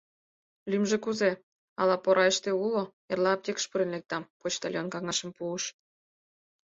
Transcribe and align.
—Лӱмжӧ 0.69 0.97
кузе? 1.03 1.31
ала 1.81 1.95
Порайыште 2.03 2.51
уло, 2.65 2.83
эрла 3.11 3.31
аптекыш 3.35 3.65
пурен 3.69 3.89
лектам,— 3.95 4.29
почтальон 4.39 4.87
каҥашым 4.93 5.29
пуыш. 5.37 5.63